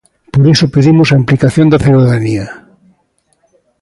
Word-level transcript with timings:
Por 0.33 0.43
iso 0.53 0.71
pedimos 0.75 1.09
a 1.09 1.19
implicación 1.21 1.67
da 1.69 1.81
cidadanía. 1.85 2.45